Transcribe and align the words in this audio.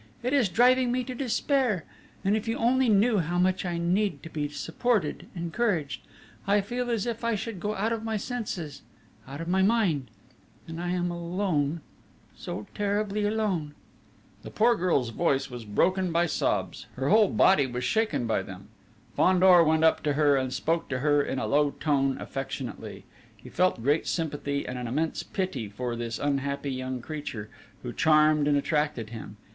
It 0.23 0.33
is 0.33 0.49
driving 0.49 0.91
me 0.91 1.03
to 1.03 1.13
despair! 1.13 1.83
And 2.25 2.35
if 2.35 2.47
you 2.47 2.57
only 2.57 2.89
knew 2.89 3.19
how 3.19 3.37
much 3.37 3.65
I 3.65 3.77
need 3.77 4.23
to 4.23 4.31
be 4.31 4.49
supported, 4.49 5.27
encouraged; 5.35 6.01
I 6.47 6.59
feel 6.61 6.89
as 6.89 7.05
if 7.05 7.23
I 7.23 7.35
should 7.35 7.59
go 7.59 7.75
out 7.75 7.93
of 7.93 8.03
my 8.03 8.17
senses 8.17 8.81
out 9.27 9.41
of 9.41 9.47
my 9.47 9.61
mind... 9.61 10.09
and 10.67 10.81
I 10.81 10.89
am 10.89 11.11
alone, 11.11 11.81
so 12.35 12.65
terribly 12.73 13.25
alone!" 13.25 13.75
The 14.41 14.49
poor 14.49 14.75
girl's 14.75 15.09
voice 15.11 15.51
was 15.51 15.65
broken 15.65 16.11
by 16.11 16.25
sobs, 16.25 16.87
her 16.95 17.09
whole 17.09 17.29
body 17.29 17.67
was 17.67 17.83
shaken 17.83 18.25
by 18.25 18.41
them. 18.41 18.69
Fandor 19.15 19.63
went 19.63 19.83
up 19.83 20.01
to 20.01 20.13
her, 20.13 20.35
and 20.35 20.51
spoke 20.51 20.89
to 20.89 20.97
her 21.01 21.21
in 21.21 21.37
a 21.37 21.45
low 21.45 21.75
tone 21.79 22.17
affectionately: 22.19 23.05
he 23.37 23.49
felt 23.49 23.83
great 23.83 24.07
sympathy 24.07 24.65
and 24.67 24.79
an 24.79 24.87
immense 24.87 25.21
pity 25.21 25.69
for 25.69 25.95
this 25.95 26.17
unhappy 26.17 26.71
young 26.71 27.03
creature, 27.03 27.49
who 27.83 27.93
charmed 27.93 28.47
and 28.47 28.57
attracted 28.57 29.11
him. 29.11 29.37